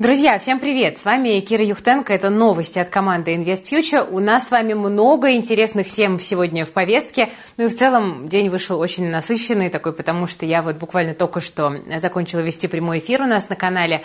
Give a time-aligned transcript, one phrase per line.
[0.00, 0.96] Друзья, всем привет!
[0.96, 2.14] С вами Кира Юхтенко.
[2.14, 4.08] Это новости от команды Invest Future.
[4.10, 7.28] У нас с вами много интересных тем сегодня в повестке.
[7.58, 11.42] Ну и в целом день вышел очень насыщенный такой, потому что я вот буквально только
[11.42, 14.02] что закончила вести прямой эфир у нас на канале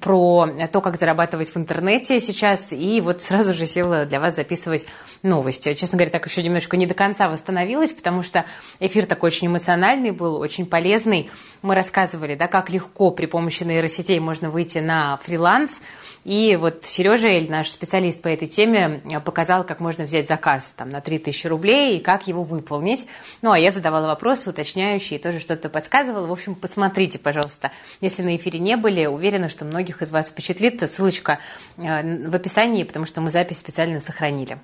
[0.00, 2.72] про то, как зарабатывать в интернете сейчас.
[2.72, 4.86] И вот сразу же села для вас записывать
[5.22, 5.74] новости.
[5.74, 8.46] Честно говоря, так еще немножко не до конца восстановилась, потому что
[8.80, 11.28] эфир такой очень эмоциональный был, очень полезный.
[11.60, 15.80] Мы рассказывали, да, как легко при помощи нейросетей можно выйти на фриланс.
[16.24, 20.88] И вот Сережа Эль, наш специалист по этой теме, показал, как можно взять заказ там,
[20.88, 23.06] на 3000 рублей и как его выполнить.
[23.42, 26.26] Ну, а я задавала вопросы уточняющие, тоже что-то подсказывала.
[26.26, 27.72] В общем, посмотрите, пожалуйста.
[28.00, 30.88] Если на эфире не были, уверена, что многих из вас впечатлит.
[30.88, 31.40] Ссылочка
[31.76, 34.58] э, в описании, потому что мы запись специально сохранили.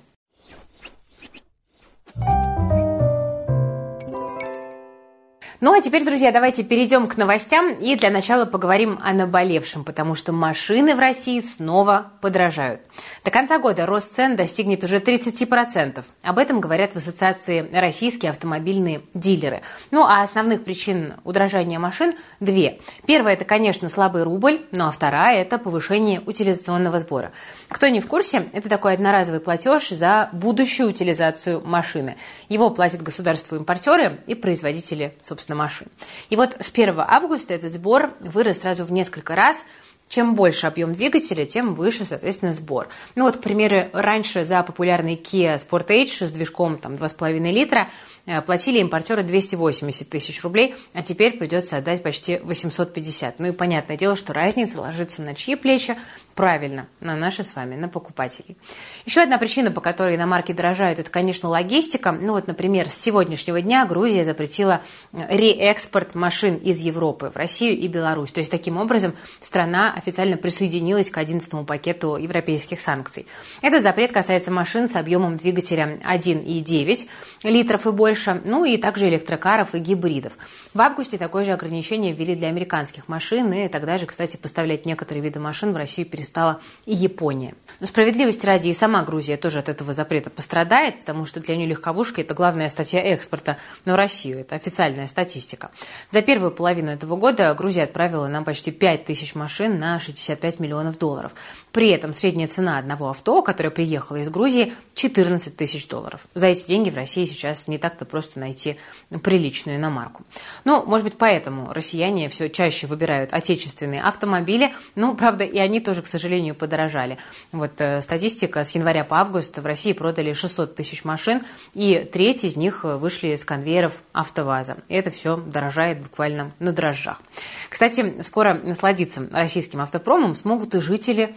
[5.63, 10.15] Ну а теперь, друзья, давайте перейдем к новостям и для начала поговорим о наболевшем, потому
[10.15, 12.81] что машины в России снова подражают.
[13.23, 16.03] До конца года рост цен достигнет уже 30%.
[16.23, 19.61] Об этом говорят в Ассоциации российские автомобильные дилеры.
[19.91, 22.79] Ну а основных причин удорожания машин две.
[23.05, 27.33] Первая– это, конечно, слабый рубль, ну а вторая– это повышение утилизационного сбора.
[27.67, 32.17] Кто не в курсе, это такой одноразовый платеж за будущую утилизацию машины.
[32.49, 35.87] Его платят государству-импортеры и производители, собственно, на машин.
[36.29, 39.65] И вот с 1 августа этот сбор вырос сразу в несколько раз.
[40.07, 42.89] Чем больше объем двигателя, тем выше, соответственно, сбор.
[43.15, 47.87] Ну вот, к примеру, раньше за популярный Kia Sportage с движком там, 2,5 литра
[48.25, 53.39] э, платили импортеры 280 тысяч рублей, а теперь придется отдать почти 850.
[53.39, 55.95] Ну и понятное дело, что разница ложится на чьи плечи?
[56.35, 58.57] Правильно на наши с вами, на покупателей.
[59.05, 62.11] Еще одна причина, по которой иномарки дорожают, это, конечно, логистика.
[62.11, 64.81] Ну вот, например, с сегодняшнего дня Грузия запретила
[65.13, 68.31] э, реэкспорт машин из Европы в Россию и Беларусь.
[68.31, 73.27] То есть, таким образом, страна официально присоединилась к 11 пакету европейских санкций.
[73.61, 77.07] Этот запрет касается машин с объемом двигателя 1,9
[77.43, 80.33] литров и больше, ну и также электрокаров и гибридов.
[80.73, 85.23] В августе такое же ограничение ввели для американских машин, и тогда же, кстати, поставлять некоторые
[85.23, 87.55] виды машин в Россию перестала и Япония.
[87.79, 91.67] Но справедливости ради и сама Грузия тоже от этого запрета пострадает, потому что для нее
[91.67, 95.71] легковушка– это главная статья экспорта на Россию, это официальная статистика.
[96.11, 100.99] За первую половину этого года Грузия отправила нам почти 5 тысяч машин на 65 миллионов
[100.99, 101.31] долларов.
[101.71, 106.27] При этом средняя цена одного авто, которое приехало из Грузии, 14 тысяч долларов.
[106.35, 108.77] За эти деньги в России сейчас не так-то просто найти
[109.23, 110.23] приличную иномарку.
[110.65, 114.73] Ну, может быть, поэтому россияне все чаще выбирают отечественные автомобили.
[114.95, 117.17] Ну, правда, и они тоже, к сожалению, подорожали.
[117.51, 122.43] Вот э, статистика с января по август в России продали 600 тысяч машин, и треть
[122.43, 124.77] из них вышли с конвейеров АвтоВАЗа.
[124.89, 127.21] Это все дорожает буквально на дрожжах.
[127.69, 131.35] Кстати, скоро насладиться российским автопромом смогут и жители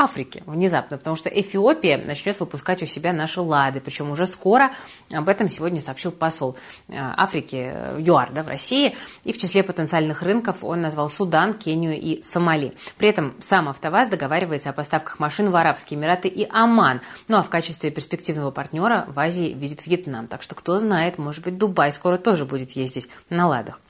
[0.00, 4.72] Африки внезапно, потому что Эфиопия начнет выпускать у себя наши лады, причем уже скоро.
[5.12, 6.56] Об этом сегодня сообщил посол
[6.88, 8.96] э, Африки э, ЮАР да, в России.
[9.24, 12.72] И в числе потенциальных рынков он назвал Судан, Кению и Сомали.
[12.96, 17.02] При этом сам АвтоВАЗ договаривается о поставках машин в Арабские Эмираты и Оман.
[17.28, 20.28] Ну а в качестве перспективного партнера в Азии видит Вьетнам.
[20.28, 23.80] Так что кто знает, может быть Дубай скоро тоже будет ездить на ладах.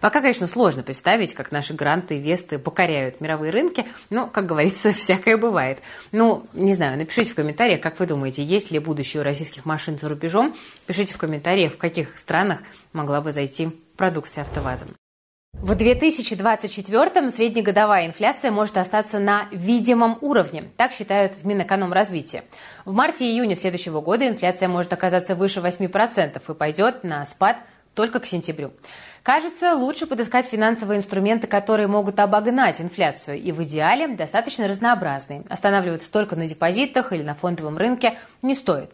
[0.00, 4.92] Пока, конечно, сложно представить, как наши гранты и весты покоряют мировые рынки, но, как говорится,
[4.92, 5.78] всякое бывает.
[6.12, 9.98] Ну, не знаю, напишите в комментариях, как вы думаете, есть ли будущее у российских машин
[9.98, 10.54] за рубежом.
[10.86, 12.60] Пишите в комментариях, в каких странах
[12.92, 14.86] могла бы зайти продукция АвтоВАЗа.
[15.54, 22.42] В 2024-м среднегодовая инфляция может остаться на видимом уровне, так считают в Минэкономразвитии.
[22.84, 27.62] В марте-июне следующего года инфляция может оказаться выше 8% и пойдет на спад
[27.94, 28.74] только к сентябрю.
[29.26, 35.42] Кажется, лучше подыскать финансовые инструменты, которые могут обогнать инфляцию, и в идеале достаточно разнообразные.
[35.48, 38.92] Останавливаться только на депозитах или на фондовом рынке не стоит.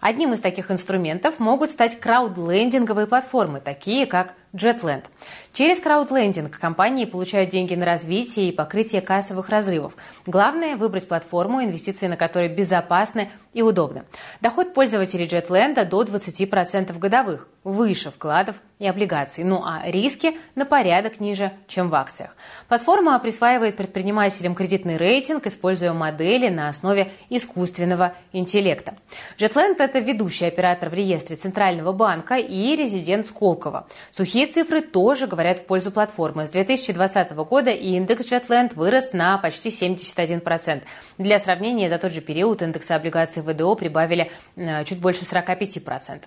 [0.00, 5.04] Одним из таких инструментов могут стать краудлендинговые платформы, такие как JetLand.
[5.52, 9.96] Через краудлендинг компании получают деньги на развитие и покрытие кассовых разрывов.
[10.26, 14.04] Главное– выбрать платформу, инвестиции на которой безопасны и удобны.
[14.40, 21.18] Доход пользователей JetLand до 20% годовых, выше вкладов и облигаций, ну а риски на порядок
[21.18, 22.36] ниже, чем в акциях.
[22.68, 28.94] Платформа присваивает предпринимателям кредитный рейтинг, используя модели на основе искусственного интеллекта.
[29.38, 33.86] JetLand– это ведущий оператор в реестре Центрального банка и резидент Сколково.
[34.10, 36.46] Сухие Цифры тоже говорят в пользу платформы.
[36.46, 40.82] С 2020 года индекс Jetland вырос на почти 71%.
[41.18, 46.22] Для сравнения, за тот же период индексы облигаций ВДО прибавили э, чуть больше 45%.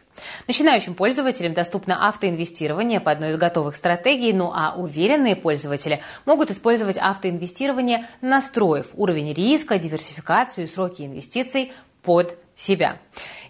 [0.48, 6.98] Начинающим пользователям доступно автоинвестирование по одной из готовых стратегий, ну а уверенные пользователи могут использовать
[6.98, 11.72] автоинвестирование, настроив уровень риска, диверсификацию и сроки инвестиций
[12.02, 12.98] под себя.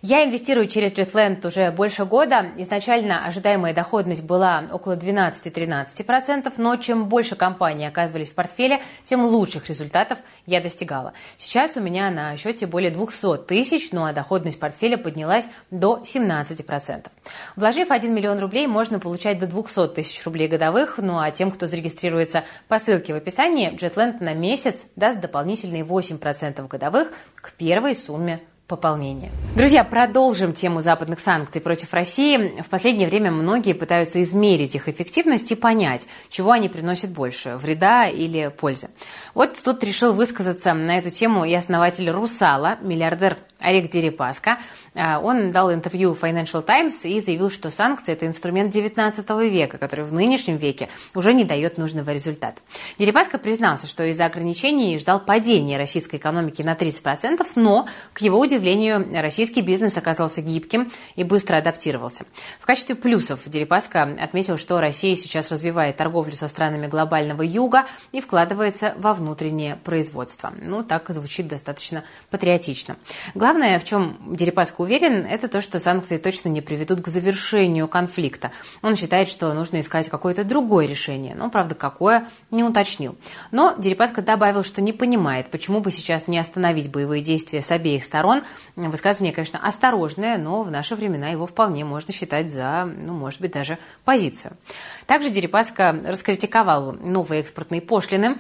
[0.02, 2.52] Я инвестирую через JetLand уже больше года.
[2.58, 9.70] Изначально ожидаемая доходность была около 12-13%, но чем больше компаний оказывались в портфеле, тем лучших
[9.70, 11.14] результатов я достигала.
[11.38, 17.08] Сейчас у меня на счете более 200 тысяч, ну а доходность портфеля поднялась до 17%.
[17.56, 21.66] Вложив 1 миллион рублей, можно получать до 200 тысяч рублей годовых, ну а тем, кто
[21.66, 28.42] зарегистрируется по ссылке в описании, JetLand на месяц даст дополнительные 8% годовых к первой сумме
[28.68, 29.32] пополнения.
[29.56, 32.62] Друзья, продолжим тему западных санкций против России.
[32.62, 38.08] В последнее время многие пытаются измерить их эффективность и понять, чего они приносят больше– вреда
[38.08, 38.90] или пользы.
[39.34, 44.58] Вот тут решил высказаться на эту тему и основатель «Русала», миллиардер Олег Дерипаска.
[44.96, 50.06] А, он дал интервью Financial Times и заявил, что санкции– это инструмент 19 века, который
[50.06, 52.62] в нынешнем веке уже не дает нужного результата.
[53.00, 59.08] Дерипаска признался, что из-за ограничений ждал падения российской экономики на 30%, но, к его удивлению,
[59.14, 62.26] российский бизнес оказался гибким и быстро адаптировался.
[62.60, 68.22] В качестве плюсов Дерипаска отметил, что Россия сейчас развивает торговлю со странами глобального юга и
[68.22, 70.54] вкладывается во внутреннее производство.
[70.62, 72.98] Ну, так звучит достаточно патриотично.
[73.48, 78.52] Главное, в чем Дерипаска уверен, это то, что санкции точно не приведут к завершению конфликта.
[78.82, 81.34] Он считает, что нужно искать какое-то другое решение.
[81.34, 83.16] Но, правда, какое, не уточнил.
[83.52, 88.04] Но Дерипаска добавил, что не понимает, почему бы сейчас не остановить боевые действия с обеих
[88.04, 88.44] сторон.
[88.76, 93.54] Высказывание, конечно, осторожное, но в наши времена его вполне можно считать за, ну, может быть,
[93.54, 94.58] даже позицию.
[95.06, 98.40] Также Дерипаска раскритиковал новые экспортные пошлины,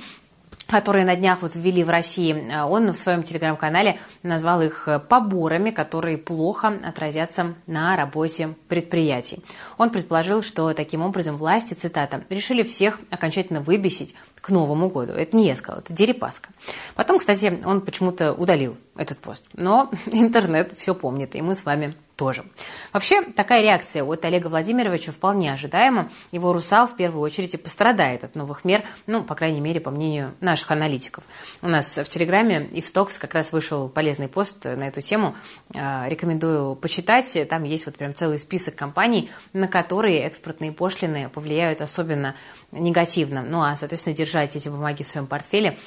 [0.67, 4.99] которые на днях вот ввели в России, а, он в своем телеграм-канале назвал их э,
[4.99, 9.43] поборами, которые плохо отразятся на работе предприятий.
[9.77, 15.13] Он предположил, что таким образом власти, цитата, решили всех окончательно выбесить к Новому году.
[15.13, 16.49] Это не я сказала, это Дерипаска.
[16.95, 19.45] Потом, кстати, он почему-то удалил этот пост.
[19.53, 22.43] Но интернет все помнит, и мы с вами тоже.
[22.91, 26.09] Вообще, такая реакция от Олега Владимировича вполне ожидаема.
[26.31, 29.91] Его «Русал» в первую очередь и пострадает от новых мер, ну, по крайней мере, по
[29.91, 31.23] мнению наших аналитиков.
[31.61, 35.35] У нас в Телеграме и в Стокс как раз вышел полезный пост на эту тему.
[35.75, 37.37] А, рекомендую почитать.
[37.47, 42.35] Там есть вот прям целый список компаний, на которые экспортные пошлины повлияют особенно
[42.71, 43.43] негативно.
[43.43, 45.77] Ну, а, соответственно, держать эти бумаги в своем портфеле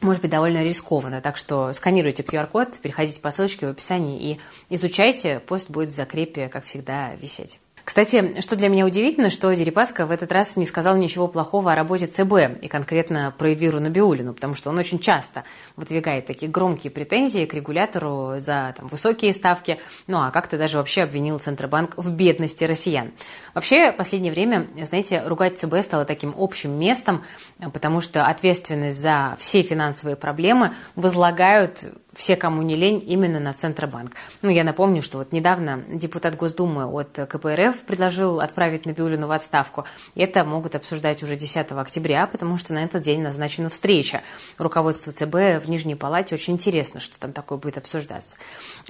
[0.00, 1.20] может быть довольно рискованно.
[1.20, 4.40] Так что сканируйте QR-код, переходите по ссылочке в описании и
[4.74, 5.40] изучайте.
[5.40, 7.60] Пост будет в закрепе, как всегда, висеть.
[7.84, 11.76] Кстати, что для меня удивительно, что Дерипаска в этот раз не сказал ничего плохого о
[11.76, 15.44] работе ЦБ и конкретно про Эльвиру Набиулину, потому что он очень часто
[15.76, 21.02] выдвигает такие громкие претензии к регулятору за там, высокие ставки, ну а как-то даже вообще
[21.02, 23.12] обвинил Центробанк в бедности россиян.
[23.54, 27.24] Вообще, в последнее время, знаете, ругать ЦБ стало таким общим местом,
[27.72, 34.12] потому что ответственность за все финансовые проблемы возлагают все, кому не лень, именно на Центробанк.
[34.42, 39.84] Ну, я напомню, что вот недавно депутат Госдумы от КПРФ предложил отправить Набиулину в отставку.
[40.14, 44.22] Это могут обсуждать уже 10 октября, потому что на этот день назначена встреча
[44.58, 46.34] руководства ЦБ в Нижней Палате.
[46.34, 48.36] Очень интересно, что там такое будет обсуждаться.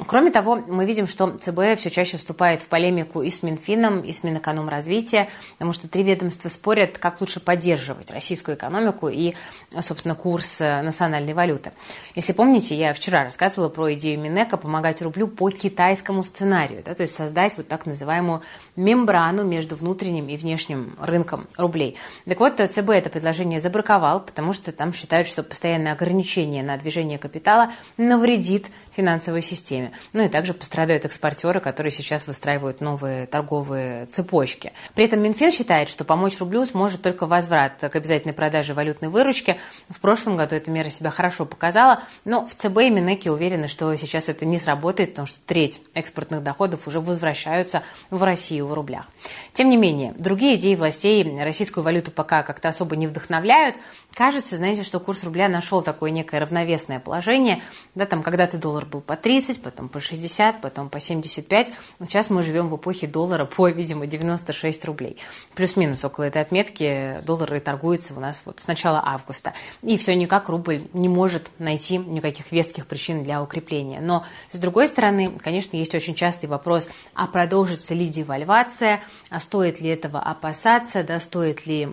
[0.07, 4.13] Кроме того, мы видим, что ЦБ все чаще вступает в полемику и с Минфином, и
[4.13, 9.35] с Минэкономразвития, потому что три ведомства спорят, как лучше поддерживать российскую экономику и,
[9.81, 11.73] собственно, курс национальной валюты.
[12.15, 16.95] Если помните, я вчера вчера рассказывала про идею Минека помогать рублю по китайскому сценарию, да,
[16.95, 18.43] то есть создать вот так называемую
[18.77, 21.97] мембрану между внутренним и внешним рынком рублей.
[22.25, 27.19] Так вот, ЦБ это предложение забраковал, потому что там считают, что постоянное ограничение на движение
[27.19, 28.69] капитала навредит
[29.01, 29.93] финансовой системе.
[30.13, 34.73] Ну и также пострадают экспортеры, которые сейчас выстраивают новые торговые цепочки.
[34.95, 39.59] При этом Минфин считает, что помочь рублю сможет только возврат к обязательной продаже валютной выручки.
[39.89, 43.95] В прошлом году эта мера себя хорошо показала, но в ЦБ именно Минеки уверены, что
[43.97, 49.05] сейчас это не сработает, потому что треть экспортных доходов уже возвращаются в Россию в рублях.
[49.53, 53.77] Тем не менее, другие идеи властей российскую валюту пока как-то особо не вдохновляют.
[54.15, 57.63] Кажется, знаете, что курс рубля нашел такое некое равновесное положение.
[57.95, 61.73] Да, там когда-то доллар был по 30, потом по 60, потом по 75.
[61.99, 65.17] Но сейчас мы живем в эпохе доллара по, видимо, 96 рублей.
[65.55, 69.53] Плюс-минус около этой отметки доллары торгуются у нас вот с начала августа.
[69.83, 74.01] И все никак рубль не может найти никаких веских причин для укрепления.
[74.01, 79.81] Но, с другой стороны, конечно, есть очень частый вопрос, а продолжится ли девальвация, а стоит
[79.81, 81.89] ли этого опасаться, да, стоит ли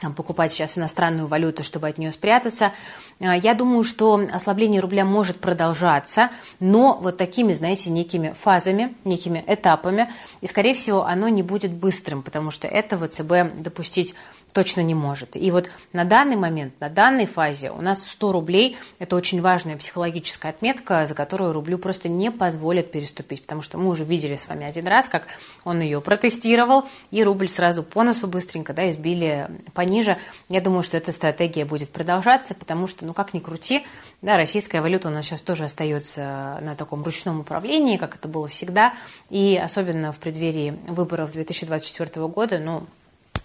[0.00, 2.72] там, покупать сейчас иностранную валюту, чтобы от нее спрятаться.
[3.20, 9.44] А, я думаю, что ослабление рубля может продолжаться, но вот такими, знаете, некими фазами, некими
[9.46, 10.10] этапами.
[10.40, 14.14] И, скорее всего, оно не будет быстрым, потому что этого ЦБ допустить
[14.52, 15.36] точно не может.
[15.36, 19.76] И вот на данный момент, на данной фазе у нас 100 рублей– это очень важная
[19.76, 24.48] психологическая отметка, за которую рублю просто не позволят переступить, потому что мы уже видели с
[24.48, 25.26] вами один раз, как
[25.64, 30.18] он ее протестировал, и рубль сразу по носу быстренько да, избили пониже.
[30.48, 33.86] Я думаю, что эта стратегия будет продолжаться, потому что, ну как ни крути,
[34.22, 38.48] да, российская валюта у нас сейчас тоже остается на таком ручном управлении, как это было
[38.48, 38.94] всегда,
[39.30, 42.84] и особенно в преддверии выборов 2024 года, ну,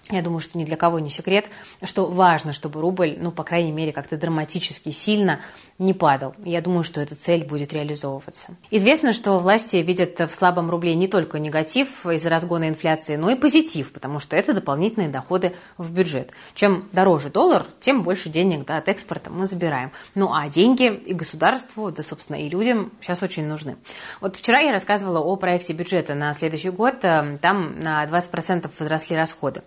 [0.09, 1.45] я думаю, что ни для кого не секрет,
[1.81, 5.39] что важно, чтобы рубль, ну, по крайней мере, как-то драматически сильно
[5.79, 6.35] не падал.
[6.43, 8.55] Я думаю, что эта цель будет реализовываться.
[8.69, 13.35] Известно, что власти видят в слабом рубле не только негатив из-за разгона инфляции, но и
[13.35, 16.31] позитив, потому что это дополнительные доходы в бюджет.
[16.53, 19.91] Чем дороже доллар, тем больше денег да, от экспорта мы забираем.
[20.15, 23.77] Ну а деньги и государству, да, собственно, и людям сейчас очень нужны.
[24.19, 26.99] Вот вчера я рассказывала о проекте бюджета на следующий год.
[26.99, 29.63] Там на 20% возросли расходы.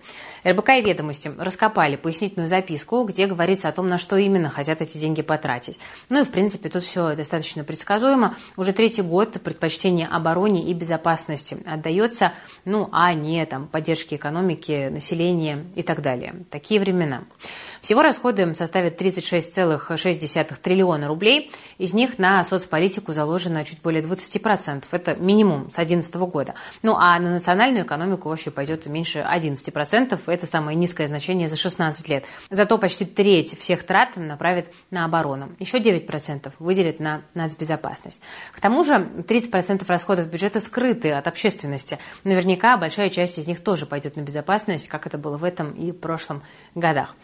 [0.47, 4.99] РБК и ведомости раскопали пояснительную записку, где говорится о том, на что именно хотят эти
[4.99, 5.81] деньги потратить.
[6.09, 8.35] Ну и, в принципе, тут все достаточно предсказуемо.
[8.57, 12.33] Уже третий год предпочтение обороне и безопасности отдается,
[12.65, 16.35] ну, а не там, поддержке экономики, населения и так далее.
[16.51, 17.25] Такие времена.
[17.87, 21.53] Всего расходы составят 36,6 триллиона рублей.
[21.79, 24.87] Из них на соцполитику заложено чуть более 20%.
[24.91, 26.55] Это минимум с 2011 года.
[26.83, 30.21] Ну а на национальную экономику вообще пойдет меньше 11%.
[30.27, 32.25] Это самое низкое значение за 16 лет.
[32.51, 35.51] Зато почти треть всех трат направит на оборону.
[35.61, 38.21] Еще 9% выделит на нацбезопасность.
[38.51, 42.01] К тому же 30% расходов бюджета скрыты от общественности.
[42.25, 45.93] Наверняка большая часть из них тоже пойдет на безопасность, как это было в этом и
[45.93, 46.43] прошлом
[46.75, 47.15] годах.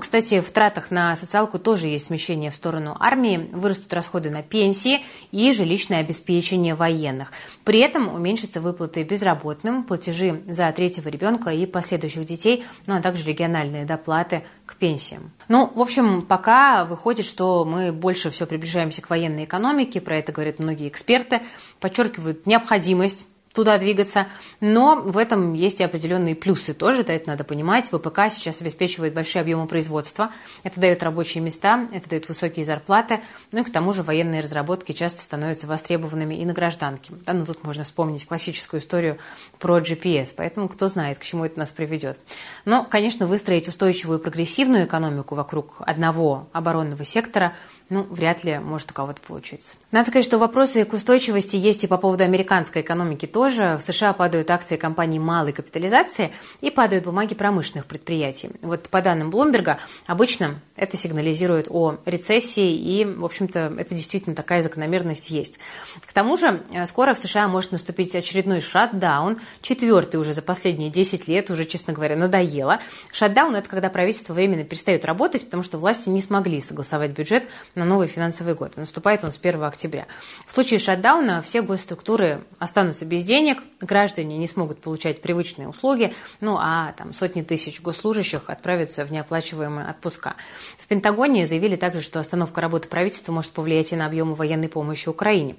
[0.00, 3.48] Кстати, в тратах на социалку тоже есть смещение в сторону армии.
[3.52, 7.32] Вырастут расходы на пенсии и жилищное обеспечение военных.
[7.64, 13.24] При этом уменьшатся выплаты безработным, платежи за третьего ребенка и последующих детей, ну а также
[13.26, 15.32] региональные доплаты к пенсиям.
[15.48, 20.32] Ну, в общем, пока выходит, что мы больше все приближаемся к военной экономике, про это
[20.32, 21.40] говорят многие эксперты,
[21.80, 24.26] подчеркивают необходимость туда двигаться.
[24.60, 27.86] Но в этом есть и определенные плюсы тоже, да, это надо понимать.
[27.86, 30.30] ВПК сейчас обеспечивает большие объемы производства.
[30.62, 33.20] Это дает рабочие места, это дает высокие зарплаты.
[33.52, 37.14] Ну и к тому же военные разработки часто становятся востребованными и на гражданке.
[37.24, 39.16] Да, ну тут можно вспомнить классическую историю
[39.58, 40.34] про GPS.
[40.36, 42.20] Поэтому кто знает, к чему это нас приведет.
[42.66, 47.54] Но, конечно, выстроить устойчивую прогрессивную экономику вокруг одного оборонного сектора–
[47.88, 49.76] ну, вряд ли может у кого-то получиться.
[49.92, 53.76] Надо сказать, что вопросы к устойчивости есть и по поводу американской экономики тоже.
[53.78, 58.50] В США падают акции компаний малой капитализации и падают бумаги промышленных предприятий.
[58.62, 64.62] Вот по данным Блумберга, обычно это сигнализирует о рецессии, и, в общем-то, это действительно такая
[64.62, 65.60] закономерность есть.
[66.04, 70.90] К тому же, э, скоро в США может наступить очередной шатдаун, четвертый уже за последние
[70.90, 72.80] 10 лет, уже, честно говоря, надоело.
[73.12, 77.44] Шатдаун– это когда правительство временно перестает работать, потому что власти не смогли согласовать бюджет
[77.76, 78.76] на новый финансовый год.
[78.76, 80.06] Наступает он с 1 октября.
[80.46, 86.56] В случае шатдауна все госструктуры останутся без денег, граждане не смогут получать привычные услуги, ну
[86.58, 90.34] а там сотни тысяч госслужащих отправятся в неоплачиваемые отпуска.
[90.78, 95.08] В Пентагоне заявили также, что остановка работы правительства может повлиять и на объемы военной помощи
[95.08, 95.56] Украине.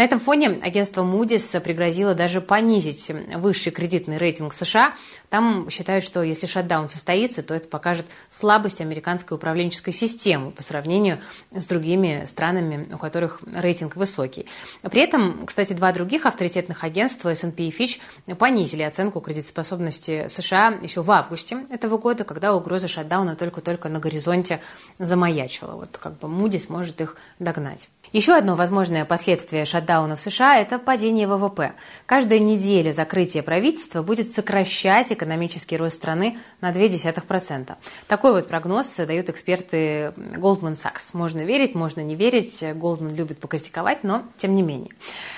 [0.00, 4.94] На этом фоне агентство Moody's пригрозило даже понизить высший кредитный рейтинг США.
[5.28, 11.18] Там считают, что если шатдаун состоится, то это покажет слабость американской управленческой системы по сравнению
[11.50, 14.46] с другими странами, у которых рейтинг высокий.
[14.90, 18.00] При этом, кстати, два других авторитетных агентства, S&P и Fitch,
[18.36, 24.60] понизили оценку кредитоспособности США еще в августе этого года, когда угроза шатдауна только-только на горизонте
[24.98, 25.72] замаячила.
[25.72, 27.90] Вот как бы Moody's может их догнать.
[28.12, 31.74] Еще одно возможное последствие шатдауна локдауна в США– это падение ВВП.
[32.06, 37.74] Каждая неделя закрытия правительства будет сокращать экономический рост страны на 0,2%.
[38.06, 41.10] Такой вот прогноз дают эксперты Goldman Sachs.
[41.12, 42.62] Можно верить, можно не верить.
[42.62, 44.90] Goldman любит покритиковать, но тем не менее.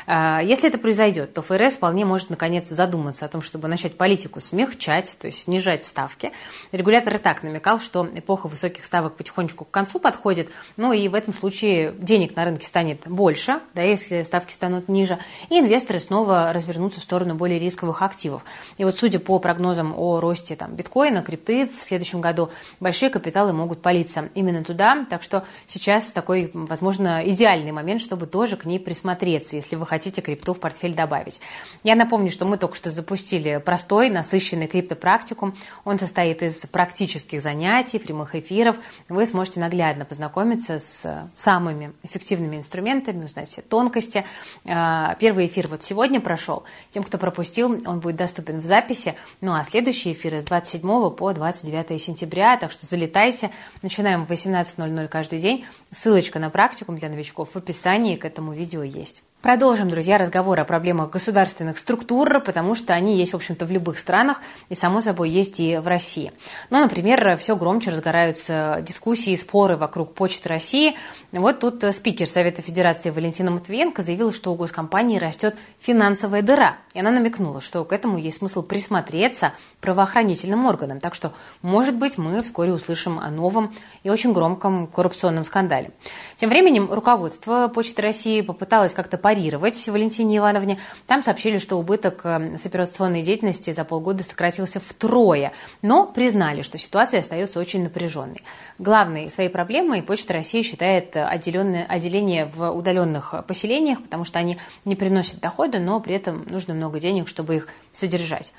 [0.07, 4.41] А, если это произойдет, то ФРС вполне может наконец задуматься о том, чтобы начать политику
[4.41, 6.33] смягчать, то есть снижать ставки.
[6.73, 11.15] Регулятор и так намекал, что эпоха высоких ставок потихонечку к концу подходит, ну и в
[11.15, 15.19] этом случае денег на рынке станет больше, да, если ставки станут ниже,
[15.49, 18.45] и инвесторы снова развернутся в сторону более рисковых активов.
[18.79, 23.53] И вот судя по прогнозам о росте там, биткоина, крипты в следующем году, большие капиталы
[23.53, 28.79] могут палиться именно туда, так что сейчас такой, возможно, идеальный момент, чтобы тоже к ней
[28.79, 31.41] присмотреться, если вы хотите крипту в портфель добавить.
[31.85, 35.55] Я напомню, что мы только что запустили простой, насыщенный криптопрактикум.
[35.85, 38.77] Он состоит из практических занятий, прямых эфиров.
[39.09, 44.22] Вы сможете наглядно познакомиться с самыми эффективными инструментами, узнать все тонкости.
[44.67, 46.65] А, первый эфир вот сегодня прошел.
[46.91, 49.15] Тем, кто пропустил, он будет доступен в записи.
[49.41, 52.57] Ну а следующий эфир с 27 по 29 сентября.
[52.57, 53.51] Так что залетайте.
[53.83, 55.65] Начинаем в 18.00 каждый день.
[55.91, 59.23] Ссылочка на практикум для новичков в описании к этому видео есть.
[59.43, 63.99] Продолжим, друзья, разговор о проблемах государственных структур, потому что они есть, в общем-то, в любых
[63.99, 66.33] странах и, само собой, есть и в России.
[66.71, 70.95] Ну, например, все громче разгораются дискуссии споры вокруг Почты России.
[71.33, 76.77] Вот тут спикер Совета Федерации Валентина Матвиенко заявила, что у госкомпании растет финансовая дыра.
[76.95, 81.01] И она намекнула, что к этому есть смысл присмотреться правоохранительным органам.
[81.01, 81.33] Так что,
[81.63, 85.91] может быть, мы вскоре услышим о новом и очень громком коррупционном скандале.
[86.37, 90.79] Тем временем руководство Почты России попыталось как-то парировать Валентине Ивановне.
[91.07, 96.77] Там сообщили, что убыток э, с операционной деятельности за полгода сократился втрое, но признали, что
[96.77, 98.43] ситуация остается очень напряженной.
[98.79, 104.97] Главной своей проблемой Почта России считает отделенное, отделение в удаленных поселениях, потому что они не
[104.97, 108.53] приносят дохода, но при этом нужно много денег, чтобы их содержать.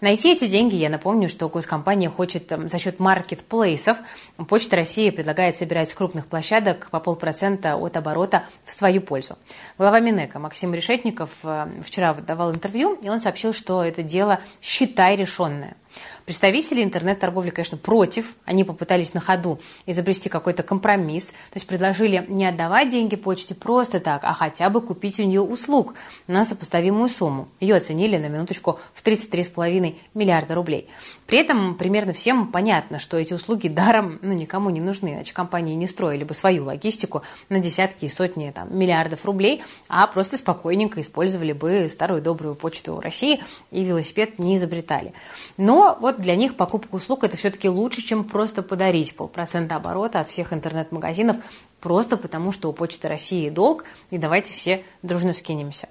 [0.00, 3.98] Найти эти деньги, я напомню, что госкомпания хочет там, за счет маркетплейсов.
[4.48, 9.36] Почта России предлагает собирать с крупных площадок по полпроцента от оборота в свою пользу.
[9.76, 15.16] Глава Минэка Максим Решетников э, вчера давал интервью, и он сообщил, что это дело считай
[15.16, 15.76] решенное.
[16.30, 18.36] Представители интернет-торговли, конечно, против.
[18.44, 21.30] Они попытались на ходу изобрести какой-то компромисс.
[21.30, 25.40] То есть предложили не отдавать деньги почте просто так, а хотя бы купить у нее
[25.40, 25.94] услуг
[26.28, 27.48] на сопоставимую сумму.
[27.58, 30.88] Ее оценили на минуточку в 33,5 миллиарда рублей.
[31.26, 35.74] При этом примерно всем понятно, что эти услуги даром ну, никому не нужны, иначе компании
[35.74, 41.00] не строили бы свою логистику на десятки и сотни там, миллиардов рублей, а просто спокойненько
[41.00, 45.12] использовали бы старую добрую почту России и велосипед не изобретали.
[45.56, 50.28] Но вот для них покупка услуг это все-таки лучше, чем просто подарить полпроцента оборота от
[50.28, 51.36] всех интернет-магазинов,
[51.80, 55.88] просто потому что у Почты России долг, и давайте все дружно скинемся.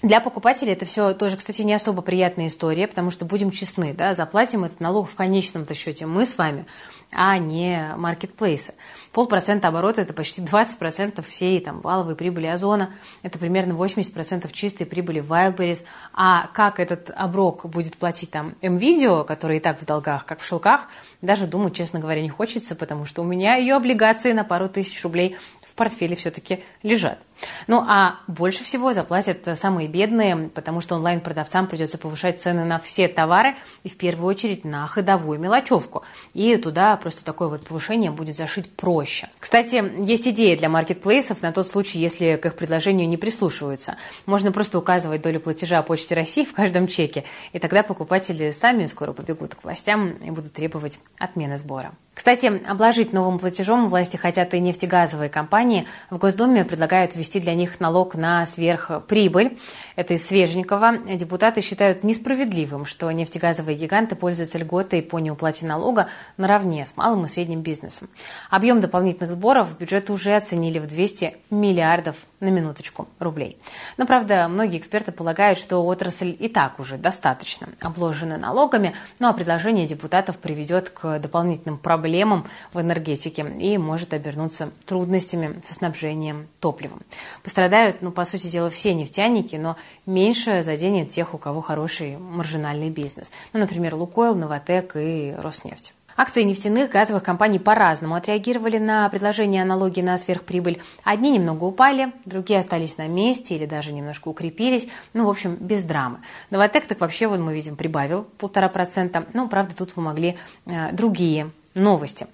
[0.00, 4.14] Для покупателей это все тоже, кстати, не особо приятная история, потому что, будем честны, да,
[4.14, 6.66] заплатим этот налог в конечном-то счете мы с вами,
[7.10, 8.74] а не маркетплейсы.
[9.12, 12.90] Полпроцента оборота– это почти 20% всей там, валовой прибыли Озона,
[13.22, 15.84] это примерно 80% чистой прибыли Wildberries.
[16.12, 20.44] А как этот оброк будет платить там МВидео, который и так в долгах, как в
[20.44, 20.86] шелках,
[21.22, 25.02] даже думать, честно говоря, не хочется, потому что у меня ее облигации на пару тысяч
[25.02, 25.36] рублей
[25.78, 27.18] портфеле все-таки лежат.
[27.66, 33.08] Ну а больше всего заплатят самые бедные, потому что онлайн-продавцам придется повышать цены на все
[33.08, 36.04] товары и в первую очередь на ходовую мелочевку.
[36.34, 39.28] И туда просто такое вот повышение будет зашить проще.
[39.38, 43.96] Кстати, есть идея для маркетплейсов на тот случай, если к их предложению не прислушиваются.
[44.26, 49.12] Можно просто указывать долю платежа Почте России в каждом чеке, и тогда покупатели сами скоро
[49.12, 51.92] побегут к властям и будут требовать отмены сбора.
[52.14, 55.86] Кстати, обложить новым платежом власти хотят и нефтегазовые компании.
[56.10, 59.58] В Госдуме предлагают ввести для них налог на сверхприбыль.
[59.96, 60.96] Это из Свежникова.
[61.16, 67.28] Депутаты считают несправедливым, что нефтегазовые гиганты пользуются льготой по неуплате налога наравне с малым и
[67.28, 68.08] средним бизнесом.
[68.48, 73.58] Объем дополнительных сборов бюджет уже оценили в 200 миллиардов на минуточку рублей.
[73.96, 79.32] Но, правда, многие эксперты полагают, что отрасль и так уже достаточно обложена налогами, ну а
[79.32, 87.02] предложение депутатов приведет к дополнительным проблемам в энергетике и может обернуться трудностями со снабжением топливом.
[87.42, 92.90] Пострадают, ну, по сути дела, все нефтяники, но меньше заденет тех, у кого хороший маржинальный
[92.90, 93.32] бизнес.
[93.52, 95.92] Ну, например, Лукойл, Новотек и Роснефть.
[96.20, 100.82] Акции нефтяных газовых компаний по-разному отреагировали на предложение о налоге на сверхприбыль.
[101.04, 104.88] Одни немного упали, другие остались на месте или даже немножко укрепились.
[105.14, 106.18] Ну, в общем, без драмы.
[106.50, 109.26] Новотек так вообще, вот мы видим, прибавил полтора процента.
[109.32, 112.26] Ну, правда, тут помогли э, другие новости.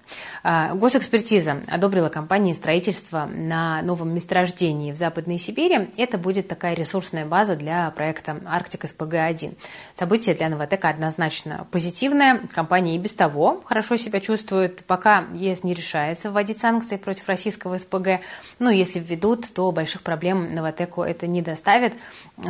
[0.43, 5.89] А, госэкспертиза одобрила компании строительство на новом месторождении в Западной Сибири.
[5.97, 9.55] Это будет такая ресурсная база для проекта «Арктик СПГ-1».
[9.93, 12.41] Событие для «Новотека» однозначно позитивное.
[12.53, 17.77] Компания и без того хорошо себя чувствует, пока ЕС не решается вводить санкции против российского
[17.77, 18.21] СПГ.
[18.59, 21.93] Ну, если введут, то больших проблем «Новотеку» это не доставит.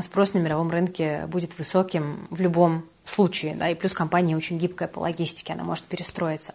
[0.01, 4.87] Спрос на мировом рынке будет высоким в любом случае, да, и плюс компания очень гибкая
[4.87, 6.53] по логистике, она может перестроиться.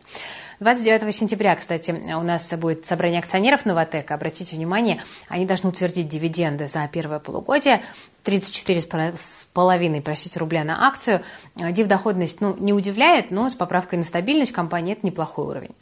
[0.61, 4.15] 29 сентября, кстати, у нас будет собрание акционеров Новотека.
[4.15, 7.83] Обратите внимание, они должны утвердить дивиденды за первое полугодие.
[8.25, 11.23] 34,5 простите, рубля на акцию.
[11.57, 15.75] Див-доходность ну, не удивляет, но с поправкой на стабильность компании это неплохой уровень.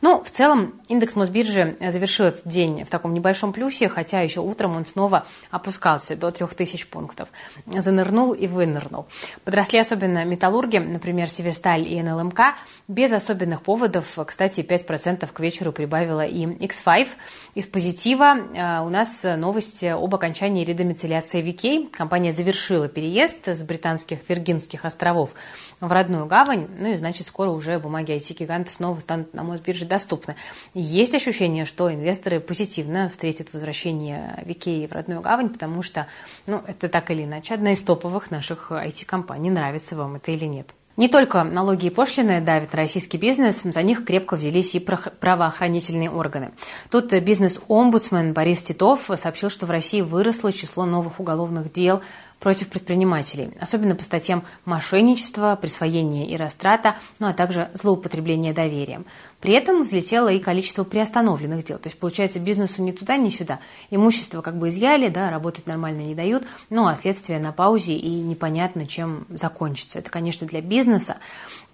[0.00, 4.76] Ну, в целом, индекс Мосбиржи завершил этот день в таком небольшом плюсе, хотя еще утром
[4.76, 7.28] он снова опускался до 3000 пунктов.
[7.66, 9.06] Занырнул и вынырнул.
[9.44, 12.40] Подросли особенно металлурги, например, Северсталь и НЛМК.
[12.88, 17.08] Без особенных поводов, кстати, 5% к вечеру прибавила и X5.
[17.54, 24.18] Из позитива э, у нас новость об окончании редомицеляции Викей компания завершила переезд с британских
[24.28, 25.34] Виргинских островов
[25.80, 26.68] в родную гавань.
[26.78, 30.36] Ну и значит, скоро уже бумаги IT-гиганта снова станут на Мосбирже доступны.
[30.74, 36.06] Есть ощущение, что инвесторы позитивно встретят возвращение Викеи в родную гавань, потому что,
[36.46, 39.50] ну, это так или иначе одна из топовых наших IT-компаний.
[39.50, 40.74] Нравится вам это или нет.
[40.96, 46.10] Не только налоги и пошлины давят на российский бизнес, за них крепко взялись и правоохранительные
[46.10, 46.52] органы.
[46.90, 52.00] Тут бизнес-омбудсмен Борис Титов сообщил, что в России выросло число новых уголовных дел
[52.40, 59.06] против предпринимателей, особенно по статьям мошенничества, присвоения и растрата, ну а также злоупотребления доверием.
[59.40, 61.78] При этом взлетело и количество приостановленных дел.
[61.78, 63.60] То есть, получается, бизнесу ни туда, ни сюда.
[63.90, 68.10] Имущество как бы изъяли, да, работать нормально не дают, ну а следствие на паузе и
[68.10, 69.98] непонятно, чем закончится.
[69.98, 71.18] Это, конечно, для бизнеса,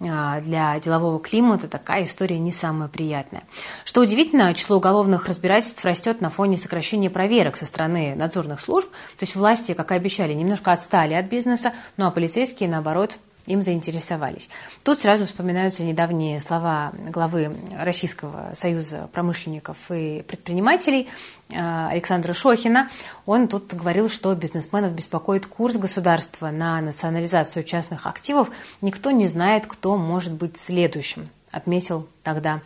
[0.01, 3.43] а, для делового климата такая история не самая приятная.
[3.85, 8.89] Что удивительно, число уголовных разбирательств растет на фоне сокращения проверок со стороны надзорных служб.
[8.89, 13.61] То есть власти, как и обещали, немножко отстали от бизнеса, ну а полицейские, наоборот, им
[13.61, 14.49] заинтересовались.
[14.83, 21.09] Тут сразу вспоминаются недавние слова главы Российского союза промышленников и предпринимателей
[21.49, 22.89] э, Александра Шохина.
[23.25, 28.49] Он тут говорил, что бизнесменов беспокоит курс государства на национализацию частных активов.
[28.81, 32.61] Никто не знает, кто может быть следующим, отметил тогда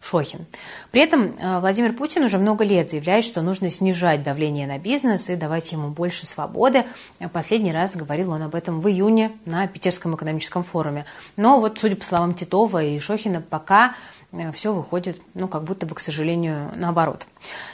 [0.00, 0.46] Шохин.
[0.90, 5.28] При этом э, Владимир Путин уже много лет заявляет, что нужно снижать давление на бизнес
[5.28, 6.86] и давать ему больше свободы.
[7.32, 11.04] Последний раз говорил он об этом в июне на Питерском экономическом форуме.
[11.36, 14.19] Но вот, судя по словам Титова и Шохина, пока э,
[14.52, 17.26] все выходит, ну, как будто бы, к сожалению, наоборот.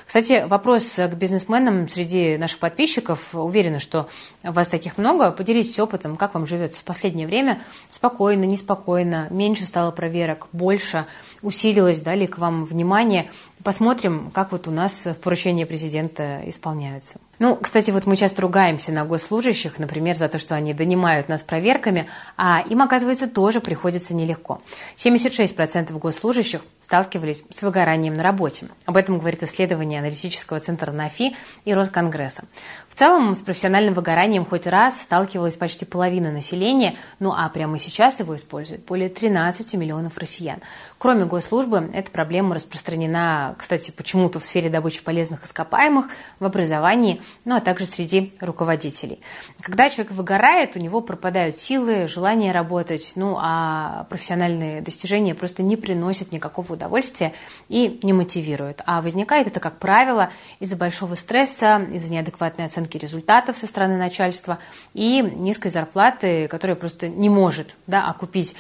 [0.06, 3.34] Кстати, вопрос к бизнесменам среди наших подписчиков.
[3.34, 4.08] Уверена, что
[4.42, 5.32] вас таких много.
[5.32, 7.60] Поделитесь опытом, как вам живется в последнее время.
[7.90, 11.06] Спокойно, неспокойно, меньше стало проверок, больше
[11.42, 13.30] усилилось, дали к вам внимание.
[13.66, 17.18] Посмотрим, как вот у нас поручения президента исполняются.
[17.40, 21.42] Ну, кстати, вот мы часто ругаемся на госслужащих, например, за то, что они донимают нас
[21.42, 24.62] проверками, а им, оказывается, тоже приходится нелегко.
[24.96, 28.68] 76% госслужащих сталкивались с выгоранием на работе.
[28.86, 32.44] Об этом говорит исследование аналитического центра НАФИ и Росконгресса.
[32.88, 38.20] В целом, с профессиональным выгоранием хоть раз сталкивалась почти половина населения, ну а прямо сейчас
[38.20, 40.60] его используют более 13 миллионов россиян.
[40.96, 46.06] Кроме госслужбы, эта проблема распространена, кстати, почему-то в сфере добычи полезных ископаемых,
[46.40, 49.20] в образовании, ну а также среди руководителей.
[49.60, 55.76] Когда человек выгорает, у него пропадают силы, желание работать, ну а профессиональные достижения просто не
[55.76, 57.32] приносят никакого удовольствия
[57.68, 58.82] и не мотивируют.
[58.86, 64.58] А возникает это, как правило, из-за большого стресса, из-за неадекватной оценки результатов со стороны начальства
[64.94, 68.54] и низкой зарплаты, которая просто не может да, окупить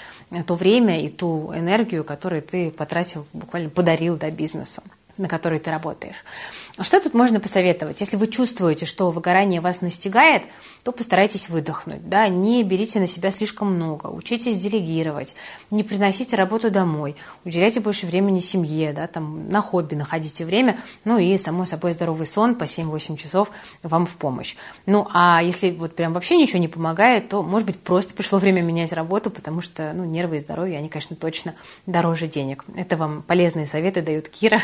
[0.46, 4.82] то время и ту энергию, которую ты потратил, буквально подарил да, бизнесу
[5.18, 6.16] на которой ты работаешь.
[6.80, 8.00] Что тут можно посоветовать?
[8.00, 10.42] Если вы чувствуете, что выгорание вас настигает,
[10.82, 12.08] то постарайтесь выдохнуть.
[12.08, 12.28] Да?
[12.28, 15.34] Не берите на себя слишком много, учитесь делегировать,
[15.70, 21.18] не приносите работу домой, уделяйте больше времени семье, да, там, на хобби находите время, ну
[21.18, 23.50] и, само собой, здоровый сон по 7-8 часов
[23.82, 24.56] вам в помощь.
[24.86, 28.62] Ну, а если вот прям вообще ничего не помогает, то, может быть, просто пришло время
[28.62, 31.54] менять работу, потому что ну, нервы и здоровье, они, конечно, точно
[31.86, 32.64] дороже денег.
[32.76, 34.60] Это вам полезные советы дает Кира,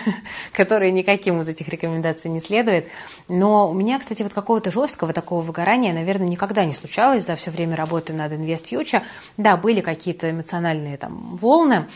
[0.52, 2.86] которые никаким из этих рекомендаций не следует.
[3.28, 7.50] Но у меня, кстати, вот какого-то жесткого такого выгорания, наверное, никогда не случалось за все
[7.50, 9.02] время работы над Invest Future.
[9.36, 11.86] Да, были какие-то эмоциональные там волны,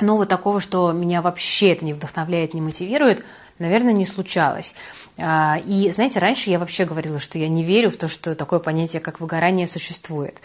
[0.00, 3.24] но вот такого, что меня вообще это не вдохновляет, не мотивирует,
[3.58, 4.74] наверное, не случалось.
[5.18, 8.58] А, и, знаете, раньше я вообще говорила, что я не верю в то, что такое
[8.58, 10.38] понятие, как выгорание, существует.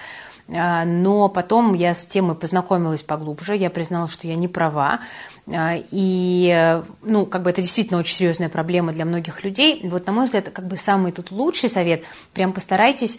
[0.53, 4.99] а, но потом я с темой познакомилась поглубже, я признала, что я не права,
[5.47, 9.81] а, и, ну, как бы это действительно очень серьезная проблема для многих людей.
[9.83, 13.17] Вот, на мой взгляд, как бы самый тут лучший совет, прям постарайтесь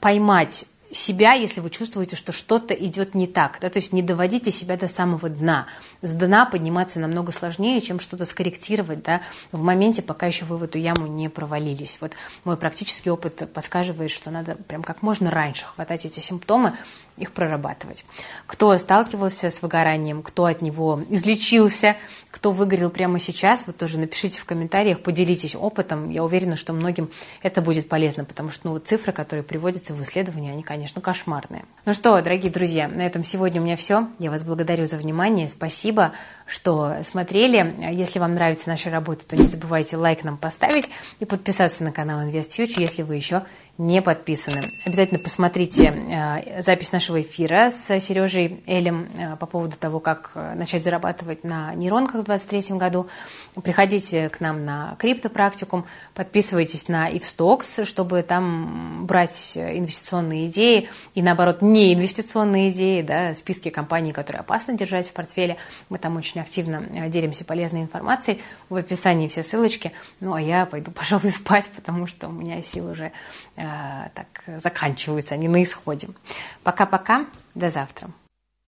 [0.00, 3.58] поймать себя, если вы чувствуете, что что-то идет не так.
[3.60, 3.70] Да?
[3.70, 5.66] То есть не доводите себя до самого дна.
[6.02, 9.20] С дна подниматься намного сложнее, чем что-то скорректировать да?
[9.52, 11.98] в моменте, пока еще вы в эту яму не провалились.
[12.00, 12.12] Вот
[12.44, 16.74] мой практический опыт подсказывает, что надо прям как можно раньше хватать эти симптомы,
[17.20, 18.04] их прорабатывать.
[18.46, 21.96] Кто сталкивался с выгоранием, кто от него излечился,
[22.30, 26.08] кто выгорел прямо сейчас, вот тоже напишите в комментариях, поделитесь опытом.
[26.08, 27.10] Я уверена, что многим
[27.42, 31.64] это будет полезно, потому что ну, цифры, которые приводятся в исследовании, они, конечно, кошмарные.
[31.84, 34.08] Ну что, дорогие друзья, на этом сегодня у меня все.
[34.18, 35.48] Я вас благодарю за внимание.
[35.48, 36.12] Спасибо,
[36.46, 37.74] что смотрели.
[37.92, 42.20] Если вам нравится наша работа, то не забывайте лайк нам поставить и подписаться на канал
[42.20, 43.42] Invest Future, если вы еще
[43.80, 44.60] не подписаны.
[44.84, 50.54] Обязательно посмотрите э, запись нашего эфира с Сережей Элем э, по поводу того, как э,
[50.54, 53.06] начать зарабатывать на нейронках в 2023 году.
[53.62, 61.62] Приходите к нам на криптопрактикум, подписывайтесь на IFSTOX, чтобы там брать инвестиционные идеи и, наоборот,
[61.62, 65.56] не инвестиционные идеи, да, списки компаний, которые опасно держать в портфеле.
[65.88, 68.40] Мы там очень активно делимся полезной информацией.
[68.68, 69.92] В описании все ссылочки.
[70.20, 73.10] Ну, а я пойду, пожалуй, спать, потому что у меня сил уже
[73.60, 73.69] Э,
[74.14, 76.08] так заканчиваются, они на исходе.
[76.62, 78.10] Пока-пока, до завтра.